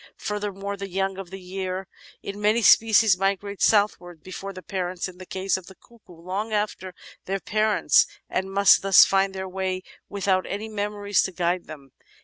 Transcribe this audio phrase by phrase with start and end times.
[0.17, 1.87] Furthermore, the young of the year
[2.23, 6.53] in many species migrate southwards before the parents— in the case of the Cuckoo, long
[6.53, 11.91] after their parents— and must thus find their way without any memories to guide them.